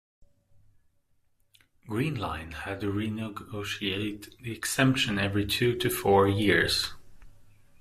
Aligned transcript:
Greene 1.87 2.15
Line 2.15 2.53
had 2.53 2.81
to 2.81 2.87
renegotiate 2.91 4.35
the 4.41 4.51
exemption 4.51 5.19
every 5.19 5.45
two 5.45 5.75
to 5.77 5.91
four 5.91 6.27
years. 6.27 6.93